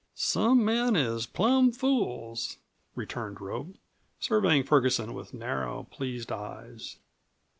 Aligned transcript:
"Some 0.15 0.65
men 0.65 0.95
is 0.95 1.27
plum 1.27 1.71
fools," 1.71 2.57
returned 2.95 3.39
Rope, 3.39 3.75
surveying 4.19 4.63
Ferguson 4.63 5.13
with 5.13 5.31
narrow, 5.31 5.83
pleased 5.91 6.31
eyes. 6.31 6.97